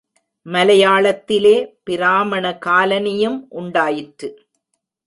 மலையாளத்திலே, 0.45 1.53
பிராமண 1.83 2.57
காலனி 2.57 3.17
யும் 3.19 3.47
உண்டாயிற்று. 3.49 4.29